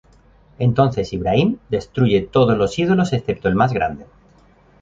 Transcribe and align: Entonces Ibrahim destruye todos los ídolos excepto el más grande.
Entonces 0.57 1.13
Ibrahim 1.13 1.59
destruye 1.69 2.21
todos 2.23 2.57
los 2.57 2.79
ídolos 2.79 3.13
excepto 3.13 3.47
el 3.49 3.53
más 3.53 3.71
grande. 3.71 4.07